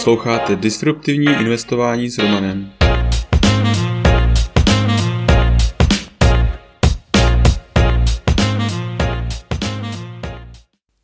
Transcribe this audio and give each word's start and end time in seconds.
Posloucháte 0.00 0.56
Disruptivní 0.56 1.26
investování 1.26 2.10
s 2.10 2.18
Romanem. 2.18 2.72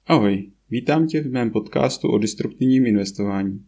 Ahoj, 0.07 0.51
vítám 0.71 1.07
tě 1.07 1.21
v 1.21 1.31
mém 1.31 1.51
podcastu 1.51 2.09
o 2.09 2.19
disruptivním 2.19 2.87
investování. 2.87 3.65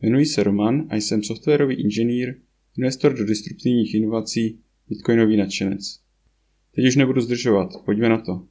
Jmenuji 0.00 0.26
se 0.26 0.42
Roman 0.42 0.86
a 0.90 0.96
jsem 0.96 1.22
softwarový 1.22 1.74
inženýr, 1.74 2.34
investor 2.78 3.14
do 3.14 3.24
disruptivních 3.24 3.94
inovací, 3.94 4.60
bitcoinový 4.88 5.36
nadšenec. 5.36 6.00
Teď 6.74 6.86
už 6.86 6.96
nebudu 6.96 7.20
zdržovat, 7.20 7.68
pojďme 7.84 8.08
na 8.08 8.18
to. 8.18 8.46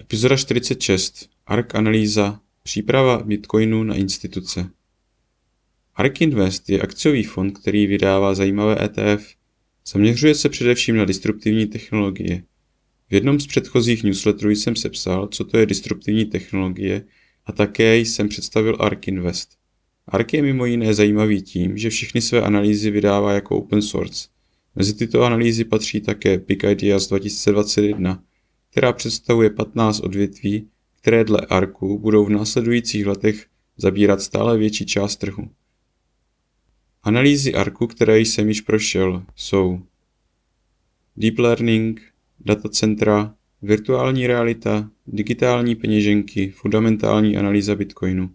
Epizoda 0.00 0.36
46. 0.36 1.30
ARK 1.46 1.74
analýza 1.74 2.43
Příprava 2.66 3.22
Bitcoinu 3.22 3.82
na 3.82 3.94
instituce. 3.94 4.70
ARK 5.94 6.20
Invest 6.20 6.70
je 6.70 6.80
akciový 6.80 7.24
fond, 7.24 7.58
který 7.58 7.86
vydává 7.86 8.34
zajímavé 8.34 8.84
ETF. 8.84 9.34
Zaměřuje 9.86 10.34
se 10.34 10.48
především 10.48 10.96
na 10.96 11.04
disruptivní 11.04 11.66
technologie. 11.66 12.42
V 13.10 13.14
jednom 13.14 13.40
z 13.40 13.46
předchozích 13.46 14.02
newsletterů 14.02 14.50
jsem 14.50 14.76
sepsal, 14.76 15.26
co 15.26 15.44
to 15.44 15.58
je 15.58 15.66
disruptivní 15.66 16.24
technologie 16.24 17.04
a 17.46 17.52
také 17.52 17.96
jsem 17.96 18.28
představil 18.28 18.76
ARK 18.80 19.08
Invest. 19.08 19.58
ARK 20.08 20.32
je 20.32 20.42
mimo 20.42 20.66
jiné 20.66 20.94
zajímavý 20.94 21.42
tím, 21.42 21.78
že 21.78 21.90
všechny 21.90 22.20
své 22.20 22.42
analýzy 22.42 22.90
vydává 22.90 23.32
jako 23.32 23.56
open 23.56 23.82
source. 23.82 24.28
Mezi 24.76 24.94
tyto 24.94 25.22
analýzy 25.22 25.64
patří 25.64 26.00
také 26.00 26.38
Big 26.38 26.64
Ideas 26.64 27.08
2021, 27.08 28.22
která 28.70 28.92
představuje 28.92 29.50
15 29.50 30.00
odvětví, 30.00 30.68
které 31.04 31.24
dle 31.24 31.40
ARKu 31.50 31.98
budou 31.98 32.24
v 32.24 32.30
následujících 32.30 33.06
letech 33.06 33.46
zabírat 33.76 34.20
stále 34.22 34.58
větší 34.58 34.86
část 34.86 35.16
trhu. 35.16 35.50
Analýzy 37.02 37.54
ARKu, 37.54 37.86
které 37.86 38.20
jsem 38.20 38.48
již 38.48 38.60
prošel, 38.60 39.24
jsou 39.36 39.82
Deep 41.16 41.38
Learning, 41.38 42.02
datacentra, 42.40 43.34
virtuální 43.62 44.26
realita, 44.26 44.90
digitální 45.06 45.74
peněženky, 45.74 46.50
fundamentální 46.50 47.36
analýza 47.36 47.74
Bitcoinu. 47.74 48.30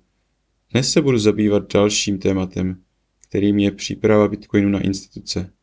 Dnes 0.72 0.92
se 0.92 1.02
budu 1.02 1.18
zabývat 1.18 1.74
dalším 1.74 2.20
tématem, 2.20 2.82
kterým 3.30 3.60
je 3.60 3.72
příprava 3.72 4.28
Bitcoinu 4.28 4.70
na 4.70 4.80
instituce. 4.80 5.54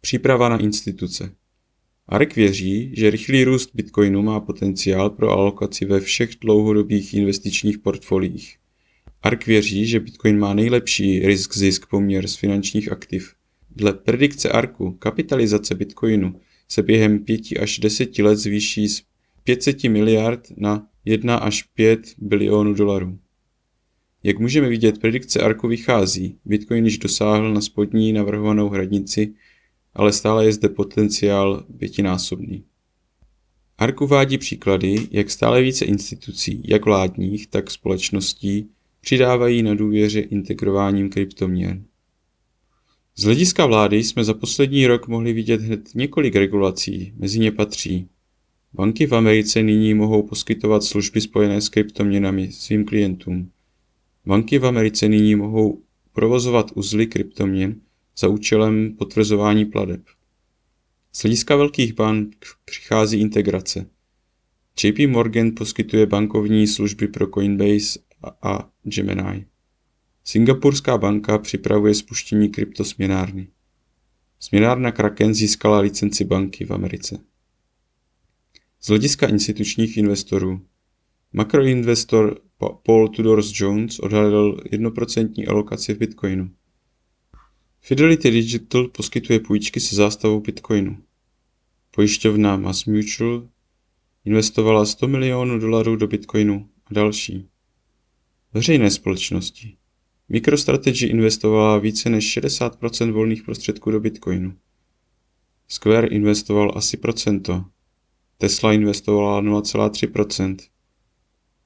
Příprava 0.00 0.48
na 0.48 0.58
instituce. 0.58 1.34
ARK 2.08 2.36
věří, 2.36 2.92
že 2.96 3.10
rychlý 3.10 3.44
růst 3.44 3.70
Bitcoinu 3.74 4.22
má 4.22 4.40
potenciál 4.40 5.10
pro 5.10 5.30
alokaci 5.30 5.84
ve 5.84 6.00
všech 6.00 6.30
dlouhodobých 6.40 7.14
investičních 7.14 7.78
portfoliích. 7.78 8.56
ARK 9.22 9.46
věří, 9.46 9.86
že 9.86 10.00
Bitcoin 10.00 10.38
má 10.38 10.54
nejlepší 10.54 11.26
risk-zisk 11.26 11.86
poměr 11.90 12.28
z 12.28 12.36
finančních 12.36 12.92
aktiv. 12.92 13.34
Dle 13.70 13.92
predikce 13.92 14.48
ARKu 14.48 14.92
kapitalizace 14.92 15.74
Bitcoinu 15.74 16.34
se 16.68 16.82
během 16.82 17.18
5 17.18 17.40
až 17.60 17.78
10 17.78 18.18
let 18.18 18.36
zvýší 18.36 18.88
z 18.88 19.02
500 19.44 19.84
miliard 19.84 20.48
na 20.56 20.86
1 21.04 21.36
až 21.36 21.62
5 21.62 22.00
bilionů 22.18 22.74
dolarů. 22.74 23.18
Jak 24.22 24.38
můžeme 24.38 24.68
vidět, 24.68 25.00
predikce 25.00 25.40
ARKu 25.40 25.68
vychází. 25.68 26.38
Bitcoin 26.44 26.84
již 26.84 26.98
dosáhl 26.98 27.54
na 27.54 27.60
spodní 27.60 28.12
navrhovanou 28.12 28.68
hranici 28.68 29.34
ale 29.94 30.12
stále 30.12 30.44
je 30.44 30.52
zde 30.52 30.68
potenciál 30.68 31.64
pětinásobný. 31.78 32.64
ARK 33.78 34.00
uvádí 34.00 34.38
příklady, 34.38 35.08
jak 35.10 35.30
stále 35.30 35.62
více 35.62 35.84
institucí, 35.84 36.62
jak 36.64 36.84
vládních, 36.84 37.46
tak 37.46 37.70
společností, 37.70 38.68
přidávají 39.00 39.62
na 39.62 39.74
důvěře 39.74 40.20
integrováním 40.20 41.10
kryptoměn. 41.10 41.84
Z 43.16 43.24
hlediska 43.24 43.66
vlády 43.66 44.04
jsme 44.04 44.24
za 44.24 44.34
poslední 44.34 44.86
rok 44.86 45.08
mohli 45.08 45.32
vidět 45.32 45.60
hned 45.60 45.94
několik 45.94 46.36
regulací, 46.36 47.12
mezi 47.16 47.38
ně 47.38 47.52
patří. 47.52 48.08
Banky 48.72 49.06
v 49.06 49.14
Americe 49.14 49.62
nyní 49.62 49.94
mohou 49.94 50.22
poskytovat 50.22 50.84
služby 50.84 51.20
spojené 51.20 51.60
s 51.60 51.68
kryptoměnami 51.68 52.52
svým 52.52 52.84
klientům. 52.84 53.50
Banky 54.26 54.58
v 54.58 54.66
Americe 54.66 55.08
nyní 55.08 55.34
mohou 55.34 55.82
provozovat 56.12 56.70
uzly 56.74 57.06
kryptoměn 57.06 57.80
za 58.18 58.28
účelem 58.28 58.96
potvrzování 58.98 59.64
pladeb. 59.64 60.00
Z 61.12 61.22
hlediska 61.22 61.56
velkých 61.56 61.92
bank 61.92 62.46
přichází 62.64 63.20
integrace. 63.20 63.86
JP 64.84 64.98
Morgan 65.10 65.52
poskytuje 65.56 66.06
bankovní 66.06 66.66
služby 66.66 67.08
pro 67.08 67.26
Coinbase 67.26 67.98
a 68.42 68.70
Gemini. 68.82 69.46
Singapurská 70.24 70.98
banka 70.98 71.38
připravuje 71.38 71.94
spuštění 71.94 72.48
kryptosměnárny. 72.48 73.48
Směnárna 74.40 74.92
Kraken 74.92 75.34
získala 75.34 75.80
licenci 75.80 76.24
banky 76.24 76.64
v 76.64 76.70
Americe. 76.70 77.18
Z 78.80 78.88
hlediska 78.88 79.26
institučních 79.26 79.96
investorů 79.96 80.60
makroinvestor 81.32 82.40
Paul 82.82 83.08
Tudors 83.08 83.60
Jones 83.60 83.98
odhalil 83.98 84.56
1% 84.56 85.50
alokaci 85.50 85.94
v 85.94 85.98
Bitcoinu. 85.98 86.50
Fidelity 87.84 88.30
Digital 88.30 88.88
poskytuje 88.88 89.40
půjčky 89.40 89.80
se 89.80 89.96
zástavou 89.96 90.40
Bitcoinu. 90.40 90.98
Pojišťovna 91.90 92.56
Mass 92.56 92.84
Mutual 92.84 93.48
investovala 94.24 94.86
100 94.86 95.08
milionů 95.08 95.58
dolarů 95.58 95.96
do 95.96 96.06
Bitcoinu 96.06 96.68
a 96.86 96.94
další. 96.94 97.48
Veřejné 98.52 98.90
společnosti. 98.90 99.76
MicroStrategy 100.28 101.06
investovala 101.06 101.78
více 101.78 102.10
než 102.10 102.38
60% 102.38 103.12
volných 103.12 103.42
prostředků 103.42 103.90
do 103.90 104.00
Bitcoinu. 104.00 104.56
Square 105.68 106.08
investoval 106.08 106.72
asi 106.76 106.96
procento. 106.96 107.64
Tesla 108.38 108.72
investovala 108.72 109.42
0,3%. 109.42 110.56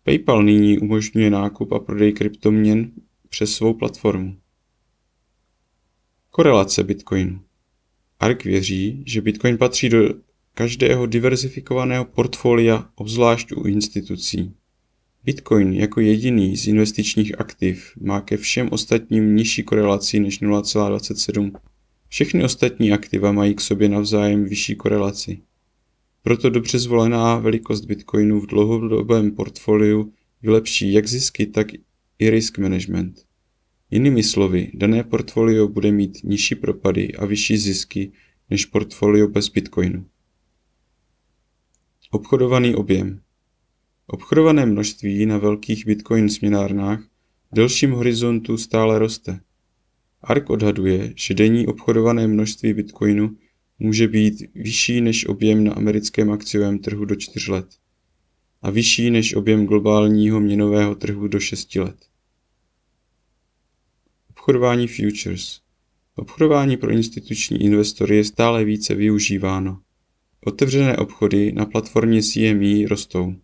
PayPal 0.03 0.43
nyní 0.43 0.79
umožňuje 0.79 1.31
nákup 1.31 1.73
a 1.73 1.79
prodej 1.79 2.13
kryptoměn 2.13 2.91
přes 3.29 3.55
svou 3.55 3.75
platformu. 3.75 4.37
Korelace 6.37 6.83
Bitcoinu 6.83 7.41
ARK 8.21 8.45
věří, 8.45 9.03
že 9.07 9.21
Bitcoin 9.21 9.59
patří 9.59 9.89
do 9.89 10.15
každého 10.55 11.07
diverzifikovaného 11.07 12.05
portfolia, 12.05 12.89
obzvlášť 12.95 13.53
u 13.53 13.63
institucí. 13.63 14.53
Bitcoin 15.25 15.73
jako 15.73 16.01
jediný 16.01 16.57
z 16.57 16.67
investičních 16.67 17.41
aktiv 17.41 17.93
má 18.01 18.21
ke 18.21 18.37
všem 18.37 18.69
ostatním 18.73 19.37
nižší 19.37 19.63
korelaci 19.63 20.21
než 20.21 20.43
0,27. 20.43 21.53
Všechny 22.09 22.45
ostatní 22.45 22.93
aktiva 22.93 23.33
mají 23.33 23.55
k 23.55 23.61
sobě 23.61 23.89
navzájem 23.89 24.45
vyšší 24.45 24.75
korelaci. 24.75 25.39
Proto 26.23 26.51
dobře 26.51 26.79
zvolená 26.79 27.37
velikost 27.37 27.85
Bitcoinu 27.85 28.41
v 28.41 28.47
dlouhodobém 28.47 29.31
portfoliu 29.31 30.13
vylepší 30.43 30.93
jak 30.93 31.07
zisky, 31.07 31.47
tak 31.47 31.67
i 32.19 32.31
risk 32.31 32.59
management. 32.59 33.26
Jinými 33.91 34.23
slovy, 34.23 34.71
dané 34.75 35.05
portfolio 35.05 35.69
bude 35.69 35.93
mít 35.93 36.19
nižší 36.25 36.55
propady 36.55 37.15
a 37.15 37.27
vyšší 37.27 37.57
zisky 37.57 38.13
než 38.51 38.65
portfolio 38.65 39.29
bez 39.29 39.49
Bitcoinu. 39.49 40.07
Obchodovaný 42.11 42.75
objem 42.75 43.21
Obchodované 44.07 44.67
množství 44.67 45.27
na 45.27 45.39
velkých 45.39 45.87
Bitcoin 45.87 46.29
směnárnách 46.29 47.03
v 47.53 47.55
delším 47.55 47.91
horizontu 47.91 48.59
stále 48.59 48.99
roste. 48.99 49.41
ARK 50.23 50.51
odhaduje, 50.51 51.13
že 51.17 51.35
denní 51.35 51.67
obchodované 51.67 52.27
množství 52.27 52.75
Bitcoinu 52.75 53.37
může 53.79 54.09
být 54.09 54.43
vyšší 54.55 55.01
než 55.01 55.27
objem 55.27 55.65
na 55.65 55.73
americkém 55.73 56.33
akciovém 56.33 56.79
trhu 56.79 57.05
do 57.05 57.17
4 57.17 57.53
let 57.53 57.69
a 58.63 58.71
vyšší 58.71 59.11
než 59.11 59.35
objem 59.35 59.67
globálního 59.67 60.41
měnového 60.41 60.95
trhu 60.95 61.29
do 61.29 61.41
6 61.41 61.75
let. 61.75 61.97
Obchodování 64.47 64.87
futures. 64.87 65.61
Obchodování 66.17 66.77
pro 66.77 66.91
instituční 66.91 67.63
investory 67.63 68.17
je 68.17 68.25
stále 68.25 68.65
více 68.65 68.95
využíváno. 68.95 69.79
Otevřené 70.45 70.97
obchody 70.97 71.53
na 71.53 71.67
platformě 71.67 72.23
CME 72.23 72.89
rostou. 72.89 73.35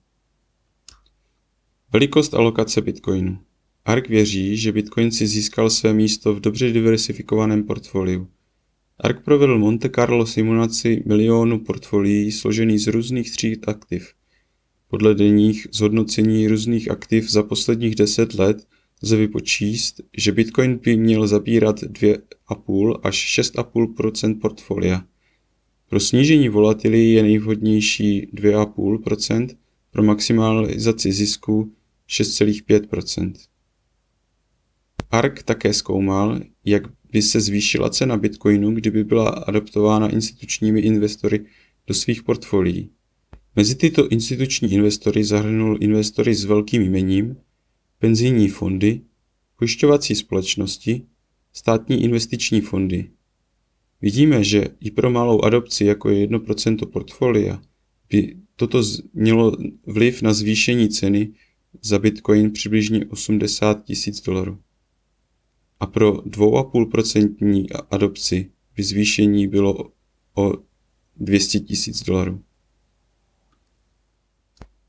Velikost 1.93 2.35
alokace 2.35 2.81
Bitcoinu. 2.81 3.39
ARK 3.85 4.09
věří, 4.09 4.57
že 4.57 4.73
Bitcoin 4.73 5.11
si 5.13 5.27
získal 5.27 5.71
své 5.71 5.93
místo 5.93 6.35
v 6.35 6.41
dobře 6.41 6.73
diversifikovaném 6.73 7.65
portfoliu. 7.65 8.29
ARK 8.99 9.25
provedl 9.25 9.59
Monte 9.59 9.89
Carlo 9.89 10.27
simulaci 10.27 11.03
milionu 11.07 11.59
portfolií 11.59 12.33
složený 12.33 12.79
z 12.79 12.87
různých 12.87 13.31
tříd 13.31 13.69
aktiv. 13.69 14.13
Podle 14.89 15.15
denních 15.15 15.67
zhodnocení 15.73 16.49
různých 16.49 16.91
aktiv 16.91 17.31
za 17.31 17.43
posledních 17.43 17.95
10 17.95 18.35
let 18.35 18.67
lze 19.03 19.17
vypočíst, 19.17 20.01
že 20.17 20.33
Bitcoin 20.33 20.79
by 20.85 20.97
měl 20.97 21.27
zabírat 21.27 21.83
2,5 21.83 23.01
až 23.03 23.41
6,5% 23.41 24.41
portfolia. 24.41 25.05
Pro 25.89 26.01
snížení 26.01 26.49
volatility 26.49 27.13
je 27.13 27.23
nejvhodnější 27.23 28.29
2,5% 28.35 29.49
pro 29.91 30.03
maximalizaci 30.03 31.13
zisku 31.13 31.73
6,5% 32.09 33.33
ARK 35.11 35.43
také 35.43 35.73
zkoumal, 35.73 36.41
jak 36.65 36.83
by 37.13 37.23
se 37.23 37.41
zvýšila 37.41 37.91
cena 37.91 38.17
bitcoinu, 38.17 38.75
kdyby 38.75 39.05
byla 39.05 39.29
adoptována 39.29 40.09
institučními 40.09 40.81
investory 40.81 41.45
do 41.87 41.95
svých 41.95 42.23
portfolií. 42.23 42.91
Mezi 43.57 43.75
tyto 43.75 44.09
instituční 44.09 44.73
investory 44.73 45.25
zahrnul 45.25 45.79
investory 45.81 46.35
s 46.35 46.45
velkým 46.45 46.83
jmením, 46.83 47.37
penzijní 48.03 48.49
fondy, 48.49 49.01
pojišťovací 49.57 50.15
společnosti, 50.15 51.07
státní 51.53 52.03
investiční 52.03 52.61
fondy. 52.61 53.11
Vidíme, 54.01 54.45
že 54.45 54.69
i 54.81 54.91
pro 54.91 55.11
malou 55.11 55.43
adopci, 55.43 55.85
jako 55.85 56.11
je 56.11 56.27
1% 56.27 56.87
portfolia, 56.87 57.63
by 58.11 58.37
toto 58.57 58.83
mělo 59.15 59.57
vliv 59.87 60.23
na 60.23 60.33
zvýšení 60.33 60.89
ceny 60.89 61.33
za 61.83 61.99
bitcoin 61.99 62.53
přibližně 62.53 63.07
80 63.07 63.85
tisíc 63.85 64.23
dolarů. 64.23 64.59
A 65.81 65.87
pro 65.87 66.13
2,5% 66.13 67.67
adopci 67.91 68.51
by 68.77 68.83
zvýšení 68.83 69.49
bylo 69.49 69.93
o 70.35 70.53
200 71.17 71.61
tisíc 71.61 72.03
dolarů. 72.03 72.43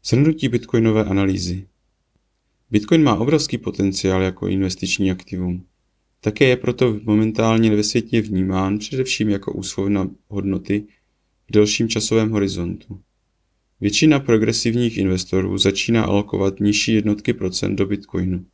Shrnutí 0.03 0.47
bitcoinové 0.47 1.05
analýzy. 1.05 1.67
Bitcoin 2.73 3.03
má 3.03 3.15
obrovský 3.15 3.57
potenciál 3.57 4.21
jako 4.21 4.47
investiční 4.47 5.11
aktivum. 5.11 5.65
Také 6.19 6.45
je 6.45 6.57
proto 6.57 6.99
momentálně 7.03 7.75
ve 7.75 7.83
světě 7.83 8.21
vnímán 8.21 8.77
především 8.77 9.29
jako 9.29 9.53
úschovna 9.53 10.09
hodnoty 10.27 10.85
v 11.49 11.51
delším 11.51 11.89
časovém 11.89 12.29
horizontu. 12.29 13.01
Většina 13.81 14.19
progresivních 14.19 14.97
investorů 14.97 15.57
začíná 15.57 16.03
alokovat 16.03 16.59
nižší 16.59 16.93
jednotky 16.93 17.33
procent 17.33 17.75
do 17.75 17.85
Bitcoinu. 17.85 18.45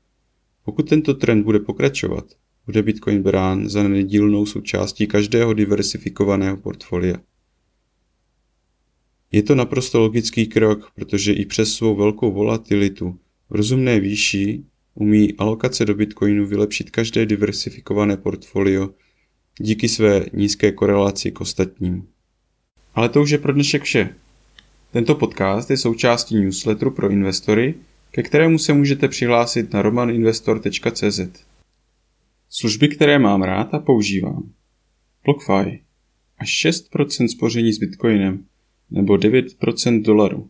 Pokud 0.63 0.89
tento 0.89 1.13
trend 1.13 1.43
bude 1.43 1.59
pokračovat, 1.59 2.25
bude 2.65 2.83
Bitcoin 2.83 3.23
brán 3.23 3.69
za 3.69 3.87
nedílnou 3.87 4.45
součástí 4.45 5.07
každého 5.07 5.53
diversifikovaného 5.53 6.57
portfolia. 6.57 7.17
Je 9.31 9.43
to 9.43 9.55
naprosto 9.55 9.99
logický 9.99 10.47
krok, 10.47 10.91
protože 10.95 11.33
i 11.33 11.45
přes 11.45 11.73
svou 11.73 11.95
velkou 11.95 12.31
volatilitu 12.31 13.19
v 13.49 13.55
rozumné 13.55 13.99
výši 13.99 14.63
umí 14.95 15.33
alokace 15.37 15.85
do 15.85 15.95
Bitcoinu 15.95 16.45
vylepšit 16.45 16.89
každé 16.89 17.25
diversifikované 17.25 18.17
portfolio 18.17 18.89
díky 19.59 19.89
své 19.89 20.25
nízké 20.33 20.71
korelaci 20.71 21.31
k 21.31 21.41
ostatním. 21.41 22.07
Ale 22.95 23.09
to 23.09 23.21
už 23.21 23.29
je 23.29 23.37
pro 23.37 23.53
dnešek 23.53 23.83
vše. 23.83 24.15
Tento 24.91 25.15
podcast 25.15 25.69
je 25.69 25.77
součástí 25.77 26.35
newsletteru 26.35 26.91
pro 26.91 27.09
investory, 27.09 27.75
ke 28.11 28.23
kterému 28.23 28.59
se 28.59 28.73
můžete 28.73 29.07
přihlásit 29.07 29.73
na 29.73 29.81
romaninvestor.cz. 29.81 31.19
Služby, 32.49 32.87
které 32.87 33.19
mám 33.19 33.41
rád 33.41 33.73
a 33.73 33.79
používám. 33.79 34.51
BlockFi. 35.25 35.81
Až 36.37 36.65
6% 36.65 37.27
spoření 37.27 37.73
s 37.73 37.77
Bitcoinem 37.77 38.45
nebo 38.91 39.13
9% 39.13 40.01
dolaru. 40.01 40.49